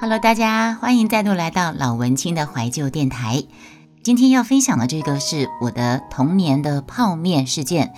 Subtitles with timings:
[0.00, 3.44] Hello，大家欢迎再度来到老文青的怀旧电台。
[4.02, 7.92] 今天要分享的这个是我的童年的泡面事件。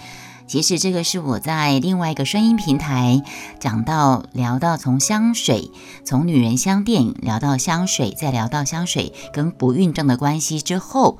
[0.46, 3.22] 其实这个是我在另外一个声音平台
[3.60, 5.70] 讲到聊到从香水，
[6.06, 11.18] 从女人香店聊到香水，再聊到香水跟不孕症的关系之后，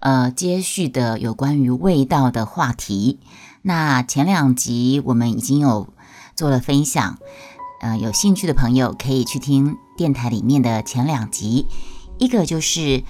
[0.00, 3.20] 呃，接续的有关于味道的话题。
[3.62, 5.88] 那前两集我们已经有
[6.36, 7.16] 做了分享，
[7.80, 11.66] 呃，有兴趣的朋友可以去听电台里面的前两集，
[12.16, 13.02] 一个就是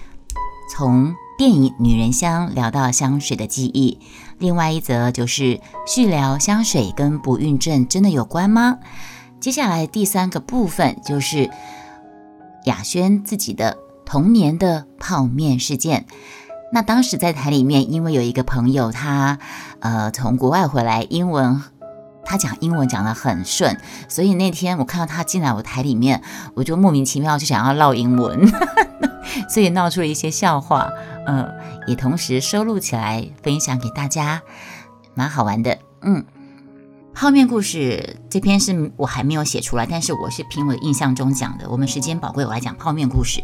[0.74, 1.14] 从。
[1.38, 4.00] 电影《女人香》聊到香水的记忆，
[4.40, 8.78] 另外一则就是续聊香水跟不孕症真的有关吗？
[9.38, 11.48] 接下来第三个部分就是
[12.64, 16.06] 雅轩自己的童年的泡面事件。
[16.72, 19.38] 那当时在台里面，因为有一个朋友他
[19.78, 21.62] 呃从国外回来，英文
[22.28, 23.74] 他讲英文讲得很顺，
[24.06, 26.22] 所以那天我看到他进来我台里面，
[26.54, 28.46] 我就莫名其妙就想要唠英文，
[29.48, 30.90] 所以闹出了一些笑话。
[31.26, 31.50] 嗯，
[31.86, 34.42] 也同时收录起来分享给大家，
[35.14, 35.78] 蛮好玩的。
[36.02, 36.22] 嗯，
[37.14, 41.68] 泡面故事这篇是我还没有写出来，但是我是凭我的印象中讲的。
[41.70, 43.42] 我们时间宝贵，我来讲泡面故事。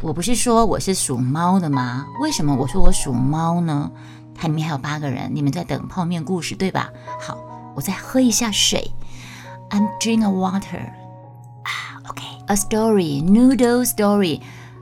[0.00, 2.06] 我不是说我是属猫的吗？
[2.22, 3.90] 为什么我说我属猫呢？
[4.34, 6.90] 它里面还有八个人，你们在等泡面故事对吧？
[7.20, 7.36] 好，
[7.77, 8.91] 我再喝一下水。
[9.69, 10.85] I'm drink a water.
[11.63, 14.41] 啊，OK，a story, noodle story.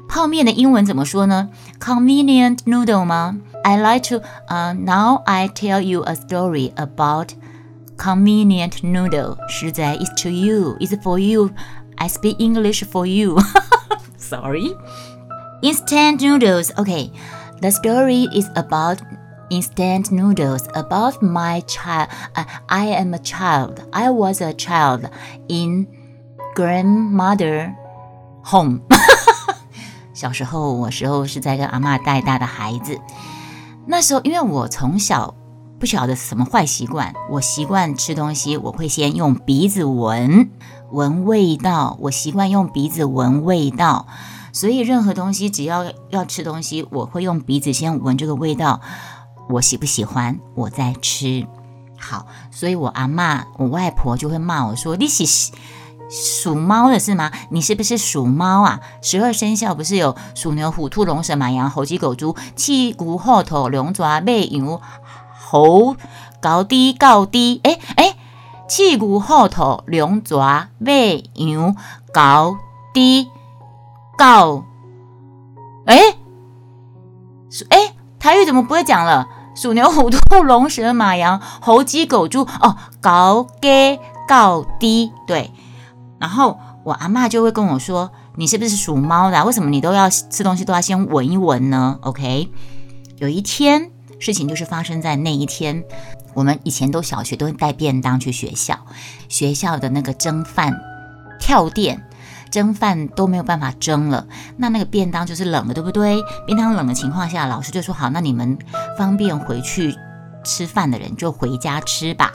[0.09, 1.49] 泡面的英文怎么说呢？
[1.79, 3.37] Convenient noodle 吗？
[3.63, 4.21] I like to.
[4.49, 7.29] Uh, now I tell you a story about
[7.95, 9.37] convenient noodle.
[9.47, 11.51] 实在 is to you, is for you.
[11.95, 13.37] I speak English for you.
[14.17, 14.75] Sorry.
[15.61, 16.73] Instant noodles.
[16.75, 17.11] Okay,
[17.61, 18.97] the story is about
[19.50, 20.62] instant noodles.
[20.74, 22.08] About my child,
[22.66, 23.80] I am a child.
[23.92, 25.08] I was a child
[25.48, 25.86] in
[26.54, 27.74] grandmother
[28.44, 28.80] home.
[30.14, 32.98] 小时候，我时候是在跟阿妈带大的孩子。
[33.86, 35.34] 那时候，因为我从小
[35.78, 40.50] 不晓得什么坏习惯，我习惯吃东西，我会先用鼻子闻
[40.90, 41.96] 闻味道。
[42.00, 44.06] 我习惯用鼻子闻味道，
[44.52, 48.80] 所以任何东西只要要吃东西，我会用鼻子先闻这个味道，
[49.48, 51.46] 我喜不喜欢，我在吃。
[51.98, 55.52] 好，所以我阿妈、我外婆就会骂我说：“你是。”
[56.08, 57.32] 属猫的是吗？
[57.50, 58.80] 你是不是属猫啊？
[59.02, 62.36] 十二生肖不是有鼠牛虎兔龙蛇马羊猴鸡狗猪？
[62.54, 64.80] 七骨后头龙爪背牛
[65.36, 65.96] 猴
[66.40, 67.60] 高低高低？
[67.64, 68.16] 哎哎，
[68.68, 71.74] 七骨后头龙爪背牛
[72.12, 72.56] 高
[72.94, 73.28] 低
[74.16, 74.64] 高？
[75.86, 75.98] 哎，
[77.70, 79.26] 哎，台语怎么不会讲了？
[79.56, 85.50] 鼠牛虎兔龙蛇马羊猴鸡狗猪哦，高低高低对。
[86.20, 89.44] 然后我阿妈就会跟我说：“你是不是属猫的？
[89.44, 92.50] 为什么你都要吃东西都要先闻一闻呢？”OK，
[93.16, 95.82] 有一天事情就是发生在那一天，
[96.34, 98.78] 我们以前都小学都会带便当去学校，
[99.28, 100.78] 学校的那个蒸饭
[101.40, 102.06] 跳电，
[102.56, 106.22] 蒸饭都没有办法蒸了，那那个便当就是冷的，对不对？
[106.46, 108.56] 便当冷的情况下，老师就说：“好，那你们
[108.96, 109.94] 方便回去
[110.42, 112.32] 吃饭的人就回家吃吧。”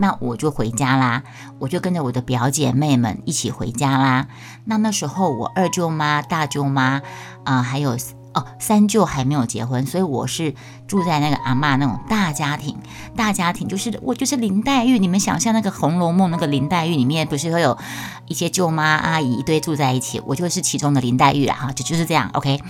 [0.00, 1.22] 那我就回家啦，
[1.60, 4.26] 我就跟着我的表姐妹们一起回家啦。
[4.64, 7.00] 那那时候我二舅妈、大舅妈
[7.44, 7.96] 啊，还有
[8.34, 10.54] 哦三舅还没有结婚，所以我是
[10.86, 12.76] 住在那个阿妈那种大家庭。
[13.16, 17.76] 大家庭就是我就是林黛玉，你们想象那个《红楼梦》那个林黛玉里面不是会有
[18.26, 22.30] 一些舅妈阿姨一堆住在一起，我就是其中的林黛玉啊哈，就就是这样。
[22.34, 22.60] OK。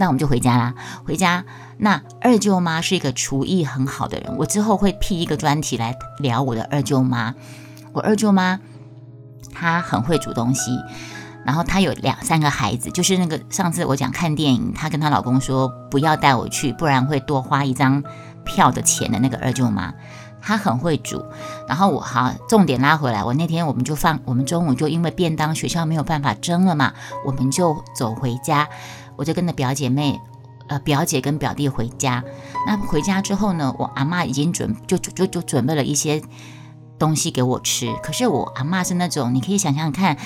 [0.00, 0.74] 那我们就回家啦。
[1.04, 1.44] 回家，
[1.78, 4.32] 那二舅妈是一个厨艺很好的人。
[4.38, 7.34] 我之后会辟一个专题来聊我的二舅妈。
[7.92, 8.60] 我二舅妈
[9.52, 10.70] 她很会煮东西，
[11.48, 18.04] 然后她有两三个孩子，就是那个上次我讲看电影，她跟她老公说不要带我去，不然会多花一张
[18.44, 19.94] 票的钱的那个二舅妈，
[20.42, 21.24] 她很会煮。
[21.66, 26.92] 然后我好重点拉回来，我那天我们就放，我们中午就因为便当学校没有办法蒸了嘛，
[27.24, 28.68] 我们就走回家。
[29.16, 30.20] 我就跟着表姐妹，
[30.66, 32.22] 呃，表姐跟表弟回家。
[32.66, 36.20] 那回家之后呢，我阿妈已经准就就就准备了一些
[36.98, 37.90] 东西给我吃。
[38.02, 40.18] 可是我阿妈是那种，你可以想想看。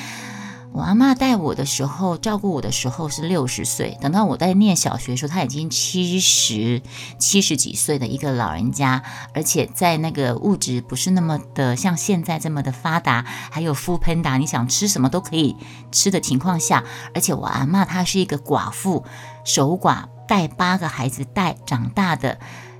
[0.75, 6.81] 我阿妈带我的时候，照顾我的时候是六十岁，等到我在念小学的时候，她已经七十
[7.19, 9.03] 七十几岁的一个老人家，
[9.35, 15.55] 而且在那个物质不是那么的像现在这么的发达，还有敷喷达，你想吃什么都可以
[15.91, 16.83] 吃的情况下，
[17.15, 19.05] 而且我阿妈她是一个寡妇，
[19.45, 22.39] 守寡带八个孩子带长大的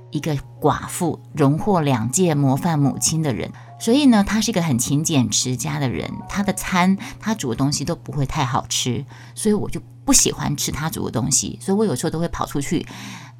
[0.09, 3.51] 一个寡妇，荣获两届模范母亲的人。
[3.83, 9.03] 所以呢，他是一个很勤俭持家的人，他的餐他煮的东西都不会太好吃，
[9.35, 12.87] 所以我就不喜欢吃他煮的东西，所以我有时候都会跑出去，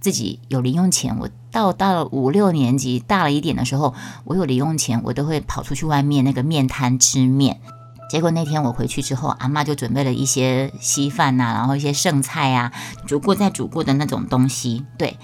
[0.02, 1.18] 自己有零用钱。
[1.18, 3.94] 我到到了五六年级大了一点的时候，
[4.26, 7.62] 我有零用钱，我都会跑出去外面那个面摊吃面。
[8.10, 12.74] 结果那天我回去之后，阿妈就准备了一些稀饭呐，然后一些剩菜啊，
[13.08, 15.18] 煮过再煮过的那种东西，对。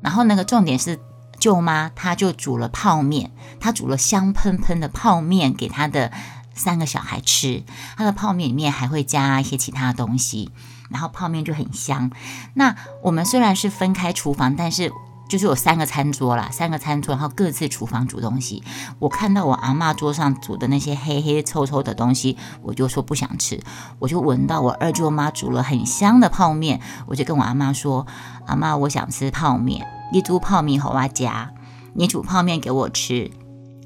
[0.00, 1.00] 然后那个重点是。
[1.44, 3.30] 舅妈，她就煮了泡面，
[3.60, 6.10] 她煮了香喷喷的泡面给她的
[6.54, 7.62] 三个小孩吃。
[7.98, 10.50] 她的泡面里面还会加一些其他的东西，
[10.88, 12.10] 然后泡面就很香。
[12.54, 14.90] 那我们虽然是分开厨房，但是
[15.28, 18.62] 就是有三个餐桌啦，三个餐桌，然后各自厨房煮东西。
[18.98, 23.62] 我看到我阿妈桌上煮的那些黑黑臭臭的东西，我就说不想吃。
[23.98, 28.06] 我就闻到我二舅妈煮了很香的泡面，我就跟我阿妈说
[28.48, 31.50] ：“阿妈，我想吃泡面。”一煮泡面好啊，家，
[31.92, 33.32] 你煮泡面给我吃，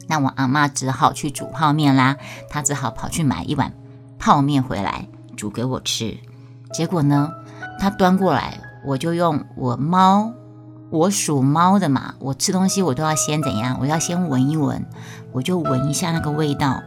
[0.09, 2.19] 那我阿妈只好去煮泡面啦。
[2.51, 3.73] 她只好跑去买一碗
[4.19, 5.09] 泡面回来
[5.39, 6.19] 煮给我吃。
[6.75, 7.31] 结果呢，
[7.79, 10.35] 她端过来，我就用我猫，
[10.91, 13.79] 我属猫的嘛，我吃东西我都要先怎样？
[13.81, 14.85] 我要先闻一闻，
[15.33, 16.83] 我就闻一下那个味道，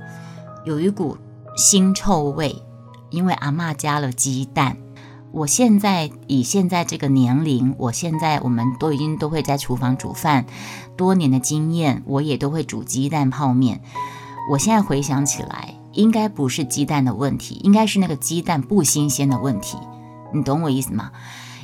[0.65, 1.17] 有一股
[1.57, 2.61] 腥臭味，
[3.09, 4.77] 因为阿妈加了鸡蛋。
[5.33, 10.45] 我现在以现在这个年龄，我现在我们都已经都会在厨房煮饭，
[10.97, 13.81] 多年的经验，我也都会煮鸡蛋泡面。
[14.49, 19.77] 我现在回想起来，应该不是鸡蛋的问题，应该是那个鸡蛋不新鲜的问题。
[20.33, 21.11] 你懂我意思吗？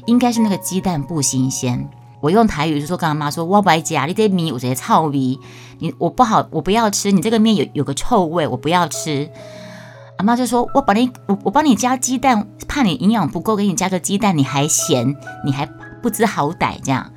[0.06, 1.90] 应该是那个鸡蛋不新鲜。
[2.22, 5.40] 我用台语就说跟阿妈说：“我不爱加，你这米我直接臭米，
[5.80, 7.12] 你我不好，我不要吃。
[7.12, 9.30] 你这个面有有个臭味，我不要吃。”
[10.18, 15.16] 阿妈就说：“我把你，我我帮你加鸡蛋，怕你营养不够，给你加个鸡蛋，你还嫌，
[15.46, 15.66] 你还
[16.02, 17.12] 不知好歹这样。”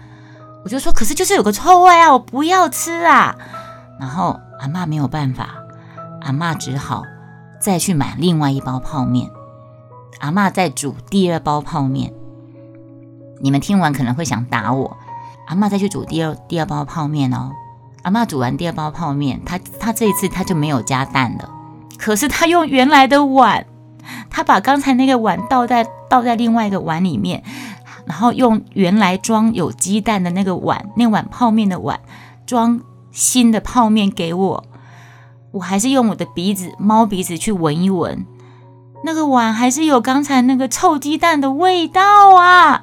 [0.62, 3.35] 我就说：“可是就是有个臭味啊，我不要吃啊。”
[3.99, 5.49] 然后阿妈没有办法，
[6.20, 7.02] 阿妈只好
[7.58, 9.31] 再去买另外一包泡面。
[10.19, 12.12] 阿妈再煮第二包泡面。
[13.41, 14.99] 你们听完可能会想打我。
[15.46, 17.50] 阿妈再去煮第二第二包泡面哦。
[18.03, 21.49] 阿妈煮完第二包泡面，她她这一次她就没有加蛋了。
[22.00, 23.67] 可是他用原来的碗，
[24.31, 27.44] 他把刚才那个碗倒在倒在另外一个碗里面，
[28.06, 32.00] 然后用原来装有鸡蛋的那个碗，那碗泡面的碗
[32.47, 32.81] 装
[33.12, 34.64] 新的泡面给我。
[35.52, 38.25] 我还是用我的鼻子猫鼻子去闻一闻，
[39.05, 42.82] 那个碗还是有刚才那个臭鸡蛋的味道啊！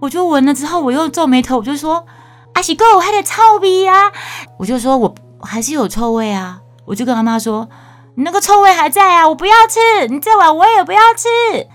[0.00, 2.04] 我就闻了之后，我又皱眉头，我就说
[2.52, 4.12] ：“阿喜哥，我还得臭鼻啊！”
[4.58, 6.60] 我就说我还是有臭味啊！
[6.84, 7.66] 我就跟阿妈说。
[8.14, 9.28] 你那个臭味还在啊！
[9.28, 11.68] 我不要吃，你这碗我也不要吃。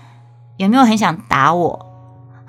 [0.56, 1.87] 有没有很想打我？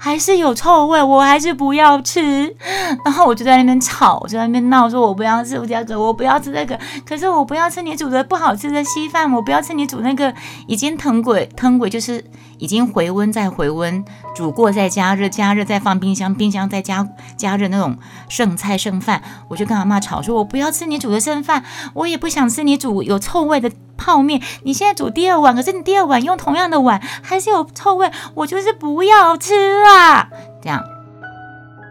[0.01, 2.55] 还是有臭味，我还是不要吃。
[3.03, 6.79] 然后我就在那边吵，我就在那边闹，说我不要吃这个，我不要吃这个。
[7.05, 10.33] 可是我不要吃你煮的不好吃的稀饭，我不要吃你煮那个
[10.67, 12.23] 已经腾鬼腾鬼，就是
[12.59, 17.05] 已经回温再回温，煮过再加热，加热再放冰箱，冰箱再加
[17.35, 17.97] 加热那种
[18.29, 19.21] 剩菜剩饭。
[19.49, 23.69] 我就跟阿妈吵，说我不要吃你煮的剩饭，我也不想吃你煮有臭味的。
[23.99, 29.53] 泡面，你现在煮第二碗，可是你第二碗用同样的碗还是有臭味，我就是不要吃
[29.85, 30.29] 啊！
[30.61, 30.81] 这样，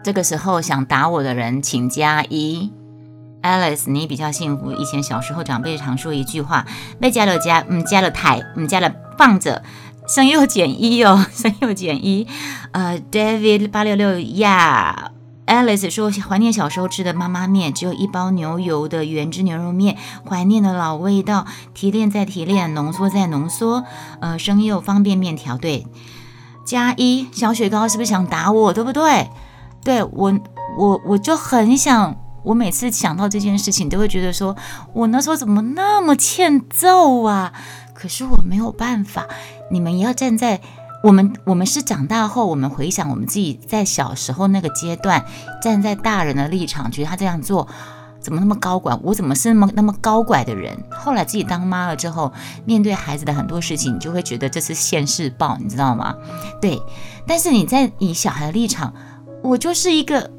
[0.02, 2.72] 这个时候想打我的人请加一
[3.42, 4.72] ，Alice，你比较幸福。
[4.72, 6.64] 以前小时候长辈常说一句话：
[6.98, 9.62] 被加了加，嗯，加了台，嗯，加了放着，
[10.08, 12.26] 生又减一哦， 生又减一。
[12.72, 15.12] 呃，David 八六六呀。
[15.48, 19.96] Alice 说：“怀念小时候吃的妈妈面，只有一包牛油的原汁牛肉面，
[20.28, 23.84] 怀念的老味道，提炼再提炼，浓缩再浓缩。
[24.20, 25.86] 呃，生柚方便面条，对，
[26.66, 28.72] 加一小雪糕，是不是想打我？
[28.74, 29.30] 对不对？
[29.82, 30.38] 对我，
[30.76, 34.54] 我我就很想，我每次想到这件事情，都会觉得说，
[34.92, 37.54] 我那时候怎么那么欠揍啊？
[37.94, 39.26] 可是我没有办法，
[39.70, 40.60] 你们要站在。”
[41.02, 45.24] 我们我们是长大后，我们回想我们自己在小时候那个阶段，
[45.62, 47.68] 站在大人的立场，觉得他这样做
[48.20, 48.98] 怎么那么高管？
[49.04, 50.76] 我怎么是那么那么高拐的人？
[50.90, 52.32] 后来自己当妈了之后，
[52.64, 56.14] 面对孩子的很多事情，你就会觉得这是现世报，你知道吗？
[56.60, 56.80] 对。
[57.26, 58.92] 但是你在以小孩的立场，
[59.42, 60.30] 我就是一个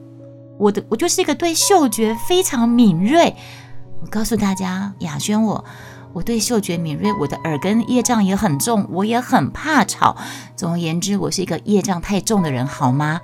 [0.57, 3.35] 我的我就是一个对嗅觉非常敏锐。
[4.01, 5.41] 我告诉大家，雅轩。
[5.41, 5.63] 我
[6.13, 10.17] 我对嗅觉敏锐，我的耳根业障也很重，我也很怕吵。
[10.55, 13.21] 总而言之，我是一个业障太重的人，好吗？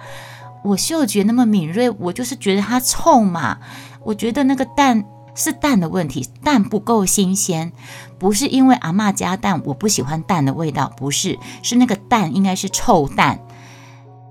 [0.64, 3.60] 我嗅觉那么敏锐，我就是觉得它臭嘛。
[4.04, 7.72] 我觉得那个蛋是蛋的问题，蛋不够新鲜，
[8.18, 13.40] 不是因为阿妈加蛋，我不喜欢蛋的味道，不是，是那个蛋应该是臭蛋，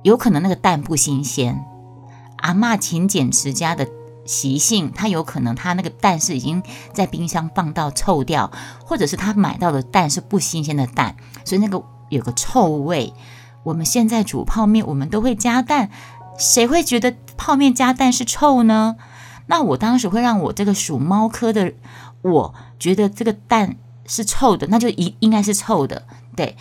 [0.03, 1.65] 有可能那个蛋不新鲜。
[2.39, 3.89] 阿妈勤俭持家的
[4.25, 6.63] 习性，他有可能他那个蛋是已经
[6.93, 8.51] 在冰箱放到臭掉，
[8.85, 13.13] 或者是他买到的蛋是不新鲜的蛋，所以那个有个臭味。
[13.63, 15.91] 我们现在煮泡面，我们都会加蛋，
[16.39, 18.97] 谁会觉得泡面加蛋是臭呢？
[19.47, 21.73] 那我当时会让我这个属猫科的，
[22.23, 23.77] 我觉得这个蛋
[24.07, 26.07] 是臭的，那就应应该是臭的。
[26.37, 26.57] 对，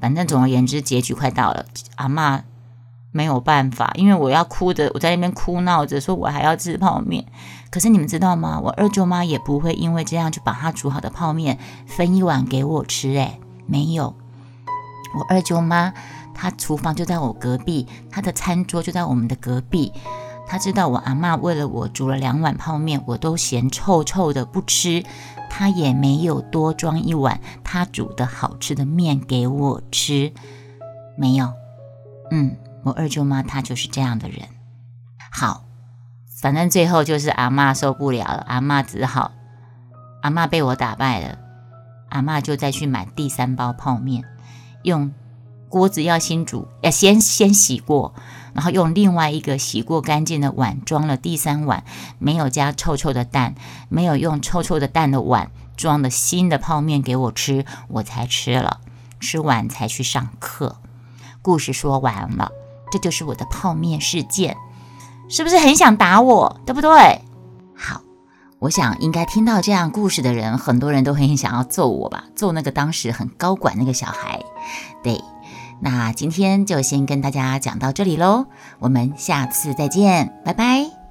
[0.00, 1.66] 反正总而言之，结局快到了，
[1.96, 2.42] 阿妈
[3.12, 7.24] 没有办法，因为我要哭的，我在那边哭闹着说，我还要吃泡面。
[7.70, 8.58] 可是你们知道吗？
[8.60, 14.14] 我二舅妈也不会因为这样就把她煮好的泡面分一碗给我吃，诶，没有，
[15.16, 15.92] 我二舅妈。
[16.34, 19.92] 他厨房就在我隔壁，他的餐桌就在我们的隔壁。
[20.46, 25.04] 他知道我阿妈为了我煮了两碗泡面，我都嫌臭臭的不吃，
[25.50, 30.32] 他也没有多装一碗他煮的好吃的面给我吃，
[31.16, 31.52] 没有。
[32.30, 34.48] 嗯，我二舅妈她就是这样的人。
[35.30, 35.64] 好，
[36.40, 39.32] 反正最后就是阿妈受不了了，阿妈只好，
[40.22, 41.38] 阿妈被我打败了，
[42.10, 44.24] 阿妈就再去买第三包泡面，
[44.82, 45.12] 用。
[45.68, 48.14] 锅子要先煮，要先先洗过，
[48.52, 51.82] 然后用另外一个洗过干净的碗装了第三碗，
[52.18, 53.54] 没有加臭臭的蛋，
[53.88, 58.80] 没有用臭臭的蛋的碗装的新的泡面给我吃，我才吃了，
[59.18, 60.76] 吃完才去上课。
[61.40, 62.52] 故事说完了，
[62.92, 64.56] 这就是我的泡面事件，
[65.28, 67.22] 是不是很想打我，对不对？
[67.74, 68.02] 好，
[68.60, 74.40] 我想应该听到这样故事的人，很多人都很想要揍我吧，揍那个当时很高管那个小孩，
[75.02, 75.20] 对。
[75.84, 78.46] 那今天就先跟大家讲到这里喽，
[78.78, 81.01] 我们下次再见，拜拜。